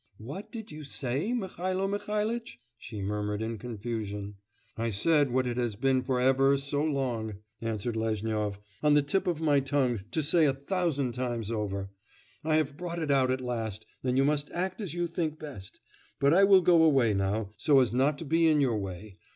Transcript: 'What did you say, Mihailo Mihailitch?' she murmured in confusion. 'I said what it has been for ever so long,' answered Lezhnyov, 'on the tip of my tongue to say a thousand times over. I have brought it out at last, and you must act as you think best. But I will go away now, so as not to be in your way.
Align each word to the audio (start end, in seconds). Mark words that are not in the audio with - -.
'What 0.17 0.51
did 0.51 0.71
you 0.71 0.83
say, 0.83 1.31
Mihailo 1.31 1.87
Mihailitch?' 1.87 2.57
she 2.75 3.03
murmured 3.03 3.39
in 3.39 3.59
confusion. 3.59 4.37
'I 4.75 4.89
said 4.89 5.29
what 5.29 5.45
it 5.45 5.57
has 5.57 5.75
been 5.75 6.01
for 6.01 6.19
ever 6.19 6.57
so 6.57 6.83
long,' 6.83 7.35
answered 7.61 7.95
Lezhnyov, 7.95 8.57
'on 8.81 8.95
the 8.95 9.03
tip 9.03 9.27
of 9.27 9.41
my 9.41 9.59
tongue 9.59 9.99
to 10.09 10.23
say 10.23 10.45
a 10.47 10.53
thousand 10.53 11.11
times 11.11 11.51
over. 11.51 11.91
I 12.43 12.55
have 12.55 12.77
brought 12.77 12.97
it 12.97 13.11
out 13.11 13.29
at 13.29 13.41
last, 13.41 13.85
and 14.03 14.17
you 14.17 14.25
must 14.25 14.49
act 14.53 14.81
as 14.81 14.95
you 14.95 15.05
think 15.05 15.37
best. 15.37 15.79
But 16.19 16.33
I 16.33 16.45
will 16.45 16.61
go 16.61 16.81
away 16.81 17.13
now, 17.13 17.51
so 17.57 17.79
as 17.79 17.93
not 17.93 18.17
to 18.17 18.25
be 18.25 18.47
in 18.47 18.59
your 18.59 18.79
way. 18.79 19.19